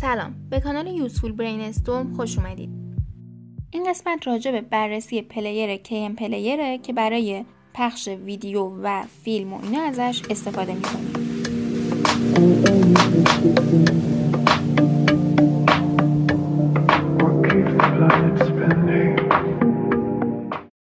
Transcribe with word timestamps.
سلام. 0.00 0.34
به 0.50 0.60
کانال 0.60 0.86
Useful 0.86 1.32
Brainstorm 1.32 2.14
خوش 2.14 2.38
اومدید. 2.38 2.70
این 3.70 3.90
قسمت 3.90 4.26
راجع 4.26 4.52
به 4.52 4.60
بررسی 4.60 5.22
player 5.22 5.76
KMPlayer 5.76 6.14
ه 6.14 6.78
که 6.78 6.92
برای 6.92 7.44
پخش 7.74 8.08
ویدیو 8.08 8.72
و 8.82 9.02
فیلم 9.02 9.52
و 9.52 9.60
اینا 9.62 9.82
ازش 9.82 10.22
استفاده 10.30 10.74
می‌کنیم. 10.74 11.12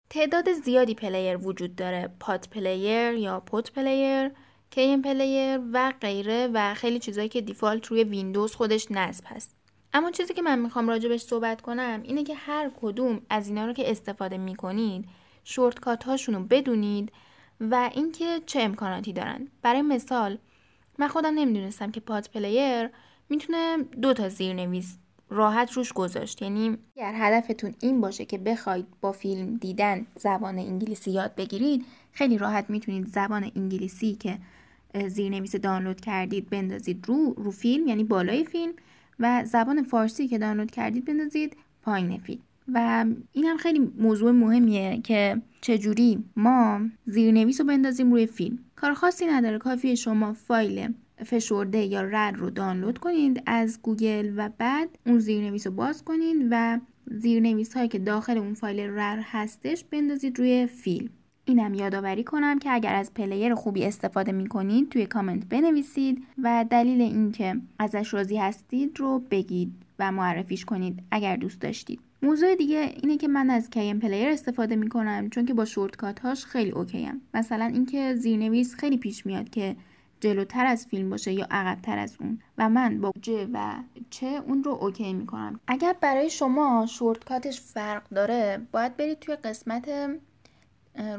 تعداد 0.10 0.54
زیادی 0.66 0.96
player 0.96 1.38
وجود 1.38 1.76
داره. 1.76 2.10
PotPlayer 2.20 3.14
یا 3.14 3.40
PotPlayer. 3.40 4.32
KMPlayer 4.72 5.60
و 5.74 5.94
غیره 6.02 6.50
و 6.54 6.74
خیلی 6.74 7.00
چیزهایی 7.00 7.30
که 7.30 7.42
default 7.42 7.86
روی 7.86 8.04
ویندوز 8.04 8.56
خودش 8.56 8.92
نصب 8.92 9.24
هست. 9.28 9.56
اما 9.94 10.12
چیزی 10.12 10.34
که 10.34 10.42
من 10.42 10.60
می‌خوام 10.60 10.90
راجبش 10.90 11.22
صحبت 11.22 11.62
کنم 11.62 12.02
اینه 12.04 12.24
که 12.24 12.36
هر 12.36 12.72
کدوم 12.82 13.22
از 13.30 13.48
اینا 13.48 13.66
رو 13.66 13.74
که 13.74 13.92
استفاده 13.92 14.38
می‌کنید 14.38 15.06
shortcut 15.44 16.04
هاشون 16.04 16.36
رو 16.36 16.44
بدونید 16.44 17.12
و 17.62 17.90
اینکه 17.94 18.42
چه 18.46 18.62
امکاناتی 18.62 19.14
دارن. 19.14 19.48
برای 19.62 19.82
مثال 19.82 20.38
من 20.98 21.08
خودم 21.08 21.34
نمی‌دونستم 21.34 21.92
که 21.92 22.00
PotPlayer 22.00 22.90
می‌تونه 23.30 23.78
دو 23.78 24.14
تا 24.14 24.30
زیرنویس 24.30 24.98
راحت 25.30 25.72
روش 25.72 25.94
گذاشت. 25.94 26.42
یعنی 26.42 26.78
اگر 26.98 27.14
هدفتون 27.16 27.74
این 27.82 28.02
باشه 28.02 28.26
که 28.26 28.38
بخواید 28.38 28.86
با 29.02 29.12
فیلم 29.12 29.58
دیدن 29.58 30.06
زبان 30.16 30.60
انگلیسی 30.60 31.12
یاد 31.12 31.36
بگیرید 31.36 31.86
خیلی 32.12 32.38
راحت 32.38 32.70
می‌تونید 32.70 33.08
زبان 33.08 33.52
انگلیسی 33.56 34.16
که 34.16 34.38
زیرنویس 35.08 35.56
دانلود 35.56 36.02
کردید 36.02 36.50
بندازید 36.50 37.06
رو 37.08 37.34
رو 37.38 37.52
فیلم 37.52 37.88
یعنی 37.88 38.04
بالای 38.04 38.46
فیلم 38.46 38.74
و 39.20 39.44
زبان 39.46 39.84
فارسی 39.84 40.28
که 40.28 40.38
دانلود 40.38 40.72
کردید 40.72 41.06
بندازید 41.06 41.58
پایین 41.82 42.18
فیلم. 42.18 42.42
و 42.74 43.06
این 43.34 43.46
هم 43.46 43.58
خیلی 43.58 43.92
موضوع 43.98 44.32
مهمیه 44.32 45.02
که 45.02 45.42
چجوری 45.62 46.24
ما 46.36 46.82
زیرنویس 47.06 47.62
رو 47.62 47.68
بندازیم 47.68 48.12
روی 48.12 48.26
فیلم. 48.26 48.60
کار 48.76 48.94
خاصی 48.94 49.26
نداره 49.26 49.58
کافیه 49.58 49.96
شما 49.96 50.34
فایل 50.34 50.94
فشرده 51.26 51.78
یا 51.78 52.02
رد 52.02 52.36
رو 52.38 52.50
دانلود 52.50 52.98
کنید 52.98 53.44
از 53.46 53.80
گوگل 53.82 54.34
و 54.36 54.50
بعد 54.58 54.90
اون 55.06 55.20
زیرنویس 55.20 55.68
رو 55.68 55.74
باز 55.74 56.04
کنید 56.04 56.48
و 56.52 56.80
زیرنویس 57.12 57.74
هایی 57.78 57.88
که 57.88 58.00
داخل 58.00 58.38
اون 58.38 58.54
فایل 58.54 58.80
RAR 58.80 59.20
هستش 59.24 59.84
بندازید 59.84 60.40
روی 60.40 60.68
فیلم 60.68 61.10
اینم 61.46 61.74
یادآوری 61.74 62.24
کنم 62.24 62.60
که 62.60 62.72
اگر 62.72 62.96
از 62.96 63.14
player 63.14 63.56
خوبی 63.56 63.86
استفاده 63.86 64.32
می 64.32 64.48
کنید 64.48 64.90
توی 64.90 65.06
کامنت 65.06 65.46
بنویسید 65.46 66.24
و 66.44 66.66
دلیل 66.70 67.02
اینکه 67.02 67.56
ازش 67.80 68.14
راضی 68.14 68.38
هستید 68.38 69.00
رو 69.00 69.20
بگید 69.32 69.74
و 70.00 70.12
معرفیش 70.12 70.66
کنید 70.66 71.04
اگر 71.12 71.36
دوست 71.36 71.62
داشتید 71.62 72.00
موضوع 72.22 72.56
دیگه 72.56 72.94
اینه 73.04 73.18
که 73.18 73.28
من 73.28 73.50
از 73.50 73.70
KMPlayer 73.70 74.28
استفاده 74.28 74.76
می 74.76 74.90
کنم 74.90 75.30
چون 75.30 75.46
که 75.46 75.54
با 75.54 75.66
shortcut 75.66 76.20
هاش 76.20 76.46
خیلی 76.46 76.72
okay 76.72 77.04
ام. 77.04 77.22
مثلا 77.34 77.66
اینکه 77.66 78.16
زیرنویس 78.16 78.76
خیلی 78.76 78.98
پیش 78.98 79.26
میاد 79.26 79.50
که 79.50 79.76
جلوتر 80.20 80.66
از 80.66 80.86
فیلم 80.88 81.10
باشه 81.10 81.34
یا 81.34 81.48
عقبتر 81.52 81.98
از 81.98 82.18
اون. 82.20 82.40
و 82.58 82.70
من 82.70 83.02
با 83.02 83.12
G 83.22 83.30
و 83.54 83.74
H 84.10 84.26
اون 84.26 84.64
رو 84.64 84.72
okay 84.72 85.14
می‌کنم. 85.14 85.60
اگر 85.68 85.96
برای 86.02 86.30
شما 86.30 86.86
shortcut 86.90 87.47
ش 87.47 87.62
فرق 87.62 88.10
داره 88.10 88.62
باید 88.72 88.98
برید 88.98 89.20
توی 89.20 89.36
قسمت 89.36 89.90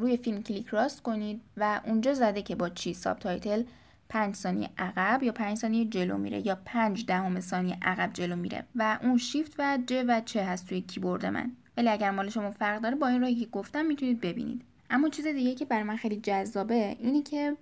روی 0.01 0.17
فیلم 0.17 0.43
کلیک 0.43 0.67
راست 0.67 1.03
کنید 1.03 1.41
و 1.57 1.81
اونجا 1.87 2.15
زده 2.15 2.43
که 2.43 2.55
با 2.55 2.69
چی 2.69 2.95
subtitle 2.95 3.63
5 4.09 4.35
ثانیه 4.35 4.71
عقب 4.79 5.23
یا 5.23 5.33
5 5.33 5.57
ثانیه 5.57 5.85
جلو 5.85 6.19
میره 6.19 6.47
یا 6.47 6.59
5 6.65 7.07
دهم 7.07 7.41
ثانیه 7.41 7.79
عقب 7.83 8.13
جلو 8.13 8.37
میره. 8.37 8.65
و 8.77 8.99
اون 9.03 9.19
شیفت 9.19 9.55
و 9.59 9.79
G 9.87 10.05
و 10.09 10.21
H 10.21 10.45
هست 10.45 10.69
توی 10.69 10.81
کیبورد 10.81 11.27
من. 11.27 11.53
ولی 11.77 11.89
اگر 11.89 12.11
مال 12.11 12.29
شما 12.29 12.51
فرق 12.51 12.81
داره 12.81 12.95
با 12.95 13.07
این 13.07 13.21
راهی 13.21 13.35
که 13.35 13.47
گفتم 13.47 13.87
می‌تونید 13.87 14.21
ببینید. 14.21 14.63
اما 14.91 15.09
چیز 15.09 15.27
دیگه 15.27 15.55
که 15.55 15.65
برای 15.65 15.83
من 15.83 15.97
خیلی 15.97 16.17
جذابه 16.17 16.97
اینه 17.01 17.23
که 17.23 17.57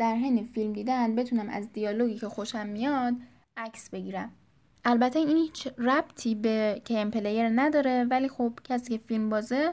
در 0.00 0.14
حین 0.14 0.48
فیلم 0.54 0.72
دیدن 0.72 1.14
بتونم 1.14 1.48
از 1.48 1.72
دیالوگی 1.72 2.18
که 2.18 2.28
خوشم 2.28 2.66
میاد 2.66 3.14
عکس 3.56 3.90
بگیرم. 3.90 4.30
البته 4.84 5.18
این 5.18 5.36
هیچ 5.36 5.68
ربطی 5.78 6.34
به 6.34 6.82
KMPlayer 6.84 7.48
نداره 7.48 8.04
ولی 8.04 8.28
خب 8.28 8.52
کسی 8.64 8.98
که 8.98 9.04
فیلم 9.06 9.30
بازه 9.30 9.72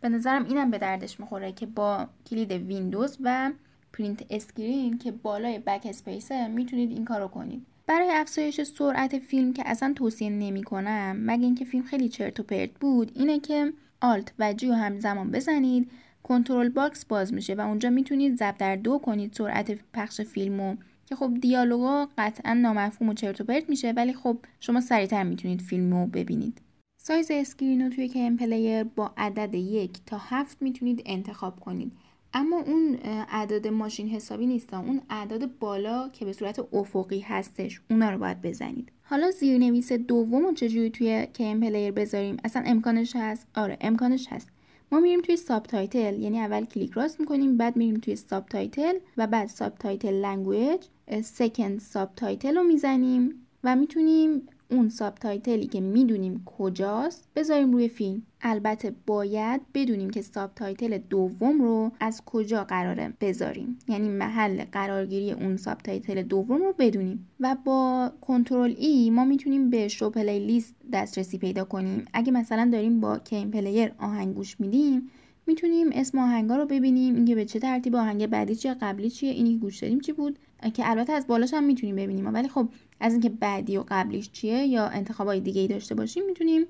به 0.00 0.08
نظرم 0.08 0.44
اینم 0.44 0.70
به 0.70 0.78
دردش 0.78 1.20
می‌خوره 1.20 1.52
که 1.52 1.66
با 1.66 2.06
کلید 2.30 2.52
ویندوز 2.52 3.18
و 3.20 3.52
Print 3.92 4.24
Screen 4.30 4.98
که 4.98 5.12
بالای 5.12 5.58
Backspace 5.58 5.86
ه 5.86 6.48
می‌تونید 6.48 6.90
این 6.90 7.04
کارو 7.04 7.28
کنید. 7.28 7.66
برای 7.86 8.10
افزایش 8.10 8.62
سرعت 8.62 9.18
فیلم 9.18 9.52
که 9.52 9.62
اصلا 9.66 9.92
توصیه 9.96 10.30
نمی 10.30 10.62
کنم 10.62 11.16
مگه 11.20 11.44
اینکه 11.44 11.64
فیلم 11.64 11.84
خیلی 11.84 12.08
چرت 12.08 12.40
و 12.40 12.42
پرت 12.42 12.70
بود 12.70 13.12
اینه 13.14 13.40
که 13.40 13.72
Alt 14.00 14.32
و 14.38 14.52
G 14.52 14.70
همزمان 14.70 15.30
بزنید 15.30 15.90
control 16.22 16.68
box 16.68 17.04
باز 17.04 17.34
میشه 17.34 17.54
و 17.54 17.60
اونجا 17.60 17.90
می‌تونید 17.90 18.36
ضرب 18.36 18.56
در 18.58 18.76
دو 18.76 18.98
کنید 18.98 19.32
سرعت 19.32 19.78
پخش 19.94 20.20
فیلمو. 20.20 20.76
که 21.06 21.16
خب 21.16 21.34
دیالوگا 21.40 22.08
قطعا 22.18 22.54
نامفهوم 22.54 23.10
و 23.10 23.14
چرت 23.14 23.40
و 23.40 23.44
پرت 23.44 23.68
میشه 23.68 23.92
ولی 23.92 24.12
خب 24.12 24.38
شما 24.60 24.80
سریعتر 24.80 25.22
می‌تونید 25.22 25.60
فیلمو 25.60 26.06
ببینید. 26.06 26.60
سایز 27.00 27.30
screen 27.30 27.90
توی 27.90 28.08
KMPlayer 28.08 28.84
با 28.84 29.12
عدد 29.16 29.54
یک 29.54 29.98
تا 30.06 30.18
هفت 30.20 30.62
می‌تونید 30.62 31.02
انتخاب 31.06 31.60
کنید. 31.60 31.92
اما 32.34 32.56
اون 32.56 32.98
اعداد 33.04 33.68
ماشین 33.68 34.08
حسابی 34.08 34.46
نیست. 34.46 34.74
اون 34.74 35.00
اعداد 35.10 35.58
بالا 35.58 36.08
که 36.08 36.24
به 36.24 36.32
صورت 36.32 36.74
افقی 36.74 37.20
هستش 37.20 37.80
اونا 37.90 38.10
رو 38.10 38.18
باید 38.18 38.42
بزنید. 38.42 38.92
حالا 39.02 39.30
زیرنویس 39.30 39.92
دوم 39.92 40.46
رو 40.46 40.52
چجوری 40.52 40.90
توی 40.90 41.26
KMPlayer 41.26 41.90
بذاریم؟ 41.90 42.36
اصلا 42.44 42.62
امکانش 42.66 43.16
هست؟ 43.16 43.46
آره 43.54 43.78
امکانش 43.80 44.26
هست. 44.30 44.48
ما 44.92 45.00
میریم 45.00 45.20
توی 45.20 45.36
subtitle 45.36 46.22
یعنی 46.22 46.40
اول 46.40 46.64
کلیک 46.64 46.92
راست 46.92 47.20
می‌کنیم 47.20 47.56
بعد 47.56 47.76
میریم 47.76 48.00
توی 48.00 48.16
subtitle 48.16 48.94
و 49.16 49.26
بعد 49.26 49.48
subtitle 49.48 50.14
language 50.14 50.80
second 51.24 51.80
subtitle 51.80 52.56
رو 52.56 52.62
می‌زنیم 52.62 53.46
و 53.64 53.76
می‌تونیم 53.76 54.48
اون 54.70 54.88
subtitle 54.88 55.14
ی 55.14 55.66
که 55.66 55.80
می‌دونیم 55.80 56.42
کجاست 56.46 57.28
بذاریم 57.36 57.72
روی 57.72 57.88
فیلم. 57.88 58.22
البته 58.40 58.94
باید 59.06 59.60
بدونیم 59.74 60.10
که 60.10 60.22
subtitle 60.22 60.98
دوم 60.98 61.62
رو 61.62 61.92
از 62.00 62.22
کجا 62.26 62.64
قراره 62.64 63.12
بذاریم. 63.20 63.78
یعنی 63.88 64.08
محل 64.08 64.64
قرارگیری 64.72 65.32
اون 65.32 65.56
subtitle 65.56 66.22
دوم 66.22 66.62
رو 66.62 66.74
بدونیم. 66.78 67.28
و 67.40 67.56
با 67.64 68.12
control 68.20 68.74
E 68.78 69.10
ما 69.10 69.24
می‌تونیم 69.24 69.70
به 69.70 69.88
show 69.88 70.10
playlist 70.10 70.74
دسترسی 70.92 71.38
پیدا 71.38 71.64
کنیم. 71.64 72.04
اگه 72.12 72.32
مثلا 72.32 72.68
داریم 72.72 73.00
با 73.00 73.18
KMPlayer 73.18 73.92
آهنگ 73.98 74.34
گوش 74.34 74.60
میدیم 74.60 75.10
می‌تونیم 75.48 75.88
اسم 75.92 76.18
آهنگا 76.18 76.56
رو 76.56 76.66
ببینیم 76.66 77.14
اینکه 77.14 77.34
به 77.34 77.44
چه 77.44 77.58
ترتیب 77.58 77.96
آهنگ 77.96 78.26
بعدی 78.26 78.56
چیه 78.56 78.74
قبلی 78.74 79.10
چیه 79.10 79.30
اینی 79.30 79.58
گوش 79.58 79.78
دادیم 79.78 80.00
چی 80.00 80.12
بود؟ 80.12 80.38
که 80.74 80.90
البته 80.90 81.12
از 81.12 81.26
بالاش 81.26 81.54
هم 81.54 81.64
می‌تونیم 81.64 81.96
ببینیم 81.96 82.34
ولی 82.34 82.48
خب 82.48 82.68
از 83.00 83.12
اینکه 83.12 83.28
بعدی 83.28 83.76
و 83.76 83.84
قبلیش 83.88 84.30
چیه 84.30 84.66
یا 84.66 84.86
انتخابای 84.86 85.40
دیگه 85.40 85.60
ای 85.60 85.68
داشته 85.68 85.94
باشیم 85.94 86.26
می‌تونیم 86.26 86.66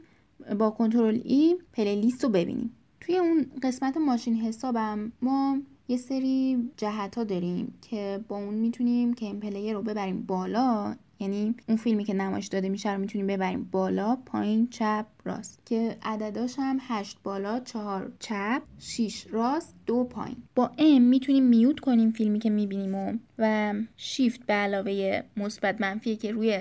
با 0.58 0.70
control 0.70 1.20
E 1.24 1.56
playlist 1.72 2.24
رو 2.24 2.30
ببینیم. 2.30 2.74
توی 3.00 3.16
اون 3.16 3.46
قسمت 3.62 3.96
ماشین 3.96 4.34
حسابم 4.34 5.12
ما 5.22 5.58
یه 5.88 5.96
سری 5.96 6.70
جهت 6.76 7.18
ها 7.18 7.24
داریم 7.24 7.74
که 7.82 8.20
با 8.28 8.36
اون 8.36 8.54
می‌تونیم 8.54 9.14
که 9.14 9.26
این 9.26 9.40
player 9.40 9.74
رو 9.74 9.82
ببریم 9.82 10.22
بالا. 10.22 10.94
یعنی 11.20 11.54
اون 11.68 11.76
فیلمی 11.76 12.04
که 12.04 12.14
نمایش 12.14 12.46
داده 12.46 12.68
میشه 12.68 12.92
رو 12.92 13.00
می‌تونیم 13.00 13.26
ببریم. 13.26 13.68
بالا 13.72 14.16
پایین 14.26 14.68
چپ 14.68 15.06
راست. 15.24 15.66
که 15.66 15.96
عدداش 16.02 16.54
هم 16.58 16.78
8 16.80 17.18
بالا 17.22 17.60
4 17.60 18.12
چپ 18.18 18.62
6 18.78 19.26
راست 19.30 19.74
دو 19.86 20.04
پایین. 20.04 20.36
با 20.54 20.70
M 20.78 21.02
می‌تونیم 21.02 21.44
mute 21.44 21.80
کنیم 21.80 22.10
فیلمی 22.10 22.38
که 22.38 22.50
می‌بینیم 22.50 22.94
و, 22.94 23.12
و 23.38 23.74
شیفت 23.96 24.46
به 24.46 24.52
علاوه 24.52 25.22
مثبت 25.36 25.80
منفی 25.80 26.16
که 26.16 26.32
روی 26.32 26.58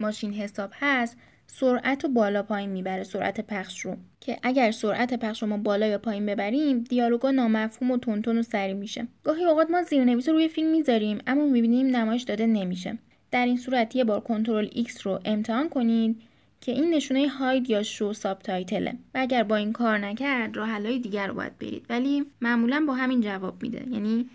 ماشین 0.00 0.32
حساب 0.32 0.70
هست 0.74 1.16
سرعت 1.46 2.04
رو 2.04 2.10
بالا 2.10 2.42
پایین 2.42 2.70
می‌بره 2.70 3.02
سرعت 3.02 3.40
پخش 3.40 3.80
رو. 3.80 3.96
که 4.20 4.38
اگر 4.42 4.70
سرعت 4.70 5.14
پخش 5.14 5.42
رو 5.42 5.48
ما 5.48 5.56
بالا 5.56 5.86
یا 5.86 5.98
پایین 5.98 6.26
ببریم 6.26 6.78
دیالوگا 6.78 7.30
نامفهوم 7.30 7.90
و 7.90 7.96
تونتون 7.96 8.38
و 8.38 8.42
سری 8.42 8.74
میشه. 8.74 9.08
گاهی 9.24 9.44
اوقات 9.44 9.70
ما 9.70 9.82
زیرنویس 9.82 10.28
رو 10.28 10.34
روی 10.34 10.48
فیلم 10.48 10.70
می‌ذاریم 10.70 11.18
اما 11.26 11.46
می‌بینیم 11.46 11.96
نمایش 11.96 12.22
داده 12.22 12.46
نمیشه. 12.46 12.98
در 13.30 13.46
این 13.46 13.56
صورت 13.56 13.96
یه 13.96 14.04
بار 14.04 14.20
کنترل 14.20 14.66
X 14.66 15.00
رو 15.02 15.20
امتحان 15.24 15.68
کنید 15.68 16.22
که 16.60 16.72
این 16.72 16.94
نشونه 16.94 17.28
هاید 17.28 17.70
یا 17.70 17.82
شو 17.82 18.12
ساب 18.12 18.38
تایتله 18.38 18.92
و 19.14 19.18
اگر 19.18 19.42
با 19.42 19.56
این 19.56 19.72
کار 19.72 19.98
نکرد 19.98 20.56
راه 20.56 20.68
حلای 20.68 20.98
دیگر 20.98 21.26
رو 21.26 21.34
باید 21.34 21.58
برید. 21.58 21.86
ولی 21.88 22.26
معمولا 22.40 22.84
با 22.86 22.94
همین 22.94 23.20
جواب 23.20 23.62
میده 23.62 23.84
یعنی 23.90 24.28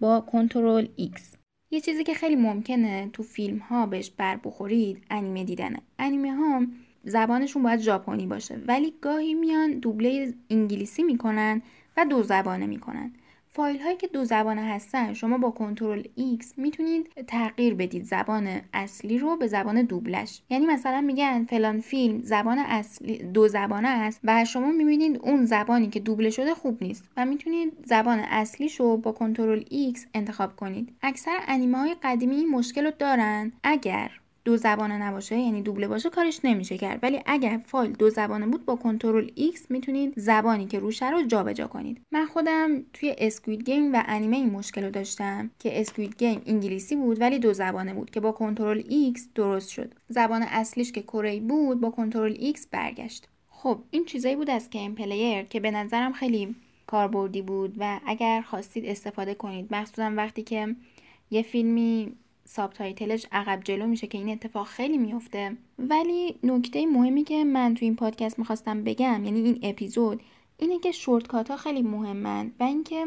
با 0.00 0.20
کنترل 0.20 0.86
X 0.98 1.20
یه 1.70 1.80
چیزی 1.80 2.04
که 2.04 2.14
خیلی 2.14 2.36
ممکنه 2.36 3.10
تو 3.12 3.22
فیلم 3.22 3.58
ها 3.58 3.86
بهش 3.86 4.10
بر 4.10 4.36
بخورید 4.36 5.02
انیمه 5.10 5.44
دیدنه. 5.44 5.78
انیمه 5.98 6.34
ها 6.34 6.66
زبانشون 7.04 7.62
باید 7.62 7.80
ژاپنی 7.80 8.26
باشه 8.26 8.58
ولی 8.66 8.92
گاهی 9.00 9.34
میان 9.34 9.70
دوبله 9.78 10.34
انگلیسی 10.50 11.02
می‌کنن 11.02 11.62
و 11.96 12.04
دو 12.04 12.22
زبانه 12.22 12.66
می‌کنن. 12.66 13.12
فایل 13.56 13.80
هایی 13.80 13.96
که 13.96 14.06
دو 14.06 14.24
زبانه 14.24 14.62
هستن 14.62 15.12
شما 15.12 15.38
با 15.38 15.50
کنترل 15.50 16.02
X 16.02 16.46
می‌تونید 16.56 17.06
تغییر 17.26 17.74
بدید 17.74 18.04
زبان 18.04 18.60
اصلی 18.72 19.18
رو 19.18 19.36
به 19.36 19.46
زبان 19.46 19.82
دوبلش. 19.82 20.42
یعنی 20.50 20.66
مثلا 20.66 21.00
میگن 21.00 21.44
فلان 21.44 21.80
فیلم 21.80 22.22
زبان 22.22 22.58
اصلی 22.58 23.18
دو 23.18 23.48
زبانه 23.48 23.88
است 23.88 24.20
و 24.24 24.44
شما 24.44 24.72
می‌بینید 24.72 25.20
اون 25.22 25.44
زبانی 25.44 25.88
که 25.88 26.00
دوبله 26.00 26.30
شده 26.30 26.54
خوب 26.54 26.82
نیست 26.82 27.04
و 27.16 27.26
می‌تونید 27.26 27.72
زبان 27.84 28.18
اصلیش 28.18 28.80
رو 28.80 28.96
با 28.96 29.12
کنترل 29.12 29.60
X 29.60 30.00
انتخاب 30.14 30.56
کنید. 30.56 30.92
اکثر 31.02 31.38
انیمه 31.48 31.78
های 31.78 31.96
قدیمی 32.02 32.36
این 32.36 32.50
مشکل 32.50 32.84
رو 32.84 32.90
دارن. 32.98 33.52
اگر 33.62 34.10
دو 34.44 34.56
زبانه 34.56 35.02
نباشه 35.02 35.38
یعنی 35.38 35.62
دوبله 35.62 35.88
باشه 35.88 36.10
کارش 36.10 36.40
نمیشه 36.44 36.78
کرد. 36.78 36.98
ولی 37.02 37.20
اگر 37.26 37.60
فایل 37.66 37.92
دو 37.92 38.10
زبانه 38.10 38.46
بود 38.46 38.64
با 38.64 38.76
control 38.76 39.28
X 39.28 39.70
می‌تونید 39.70 40.12
زبانی 40.16 40.66
که 40.66 40.78
روشه 40.78 41.10
رو 41.10 41.22
جابجا 41.22 41.66
کنید. 41.66 42.00
من 42.12 42.26
خودم 42.26 42.82
توی 42.92 43.14
Squid 43.18 43.62
Game 43.62 43.94
و 43.94 44.02
انیمه 44.06 44.36
این 44.36 44.50
مشکل 44.50 44.84
رو 44.84 44.90
داشتم 44.90 45.50
که 45.58 45.80
Squid 45.80 46.16
Game 46.18 46.42
انگلیسی 46.46 46.96
بود 46.96 47.20
ولی 47.20 47.38
دو 47.38 47.52
زبانه 47.52 47.94
بود 47.94 48.10
که 48.10 48.20
با 48.20 48.32
control 48.32 48.80
X 48.80 49.20
درست 49.34 49.68
شد. 49.68 49.94
زبان 50.08 50.42
اصلیش 50.42 50.92
که 50.92 51.02
کره 51.02 51.40
بود 51.40 51.80
با 51.80 51.90
control 51.90 52.52
X 52.52 52.60
برگشت. 52.70 53.28
خب 53.48 53.78
این 53.90 54.04
چیزایی 54.04 54.36
بود 54.36 54.50
از 54.50 54.70
KMPlayer 54.70 55.42
که 55.42 55.60
به 55.60 55.70
نظرم 55.70 56.12
خیلی 56.12 56.54
کاربردی 56.86 57.42
بود 57.42 57.74
و 57.78 58.00
اگر 58.06 58.40
خواستید 58.40 58.86
استفاده 58.86 59.34
کنید. 59.34 59.74
مخصوصا 59.74 60.12
وقتی 60.16 60.42
که 60.42 60.76
یه 61.30 61.42
فیلمی 61.42 62.12
ساب 62.44 62.72
تایتلش 62.72 63.26
عقب 63.32 63.60
جلو 63.64 63.86
میشه 63.86 64.06
که 64.06 64.18
این 64.18 64.28
اتفاق 64.28 64.66
خیلی 64.66 64.98
میفته. 64.98 65.56
ولی 65.78 66.34
نکته 66.42 66.86
مهمی 66.86 67.24
که 67.24 67.44
من 67.44 67.74
تو 67.74 67.84
این 67.84 67.96
پادکست 67.96 68.38
می‌خواستم 68.38 68.84
بگم 68.84 69.24
یعنی 69.24 69.40
این 69.40 69.58
اپیزود 69.62 70.22
اینه 70.58 70.78
که 70.78 70.92
شورتکات 70.92 71.50
ها 71.50 71.56
خیلی 71.56 71.82
مهمن 71.82 72.52
و 72.60 72.62
اینکه 72.62 73.06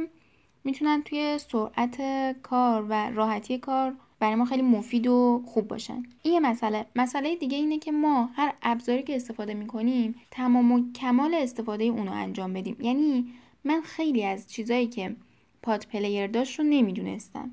می‌تونن 0.63 1.03
توی 1.03 1.37
سرعت 1.37 2.01
کار 2.41 2.85
و 2.89 3.09
راحتی 3.09 3.57
کار 3.57 3.93
برای 4.19 4.35
ما 4.35 4.45
خیلی 4.45 4.61
مفید 4.61 5.07
و 5.07 5.43
خوب 5.45 5.67
باشن. 5.67 6.03
این 6.23 6.33
یه 6.33 6.39
مسئله. 6.39 6.85
مسئله 6.95 7.35
دیگه 7.35 7.57
اینه 7.57 7.79
که 7.79 7.91
ما 7.91 8.29
هر 8.33 8.53
ابزاری 8.61 9.03
که 9.03 9.15
استفاده 9.15 9.53
می‌کنیم 9.53 10.15
تمام 10.31 10.71
و 10.71 10.91
کمال 10.93 11.33
استفاده 11.33 11.83
اونو 11.83 12.11
انجام 12.11 12.53
بدیم. 12.53 12.77
یعنی 12.79 13.33
من 13.63 13.81
خیلی 13.81 14.23
از 14.23 14.51
چیزایی 14.51 14.87
که 14.87 15.15
PotPlayer 15.61 16.27
داشت 16.27 16.59
رو 16.59 16.65
نمی‌دونستم. 16.65 17.51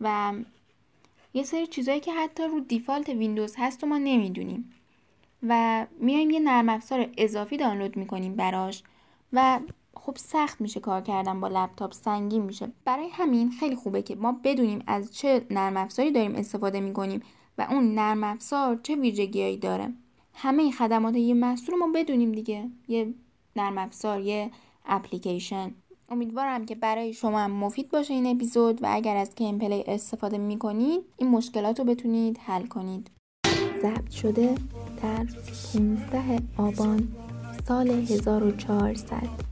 و 0.00 0.32
یه 1.34 1.42
سری 1.42 1.66
چیزایی 1.66 2.00
که 2.00 2.12
حتی 2.12 2.42
رو 2.42 2.60
default 2.60 3.08
ویندوز 3.08 3.54
هست 3.58 3.84
و 3.84 3.86
ما 3.86 3.98
نمی‌دونیم. 3.98 4.70
و 5.42 5.86
میایم 6.00 6.30
یه 6.30 6.40
نرم 6.40 6.68
افزار 6.68 7.10
اضافی 7.18 7.56
دانلود 7.56 7.96
می‌کنیم 7.96 8.36
براش 8.36 8.82
و 9.32 9.60
خب 9.94 10.16
سخت 10.16 10.60
میشه 10.60 10.80
کار 10.80 11.00
کردن 11.00 11.40
با 11.40 11.48
لپتاپ 11.48 11.92
سنگین 11.92 12.42
میشه. 12.42 12.72
برای 12.84 13.08
همین 13.08 13.50
خیلی 13.50 13.76
خوبه 13.76 14.02
که 14.02 14.14
ما 14.14 14.40
بدونیم 14.44 14.82
از 14.86 15.16
چه 15.16 15.46
نرم 15.50 15.76
افزاری 15.76 16.10
داریم 16.10 16.34
استفاده 16.34 16.80
می‌کنیم 16.80 17.22
و 17.58 17.66
اون 17.70 17.94
نرم 17.94 18.24
افزار 18.24 18.80
چه 18.82 18.96
ویژگیهایی 18.96 19.56
داره. 19.56 19.92
همه 20.34 20.70
خدمات 20.70 21.16
یه 21.16 21.34
محصول 21.34 21.74
ما 21.74 21.88
بدونیم 21.94 22.32
دیگه. 22.32 22.70
یه 22.88 23.14
نرم 23.56 23.78
افزار 23.78 24.20
یه 24.20 24.50
اپلیکیشن. 24.86 25.74
امیدوارم 26.10 26.66
که 26.66 26.74
برای 26.74 27.12
شما 27.12 27.38
هم 27.38 27.50
مفید 27.50 27.90
باشه 27.90 28.14
این 28.14 28.26
اپیزود 28.26 28.82
و 28.82 28.86
اگر 28.90 29.16
از 29.16 29.34
کیم 29.34 29.58
پلی 29.58 29.84
استفاده 29.86 30.38
می 30.38 30.58
کنید 30.58 31.00
این 31.16 31.30
مشکلات 31.30 31.78
رو 31.78 31.84
بتونید 31.84 32.38
حل 32.38 32.66
کنید. 32.66 33.10
ضبط 33.82 34.10
شده 34.10 34.54
در 35.02 35.26
15 35.72 36.38
آبان 36.56 37.08
سال 37.68 37.90
1400 37.90 39.50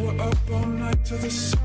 We're 0.00 0.20
up 0.20 0.50
all 0.52 0.66
night 0.66 1.04
to 1.06 1.14
the 1.16 1.30
sun. 1.30 1.57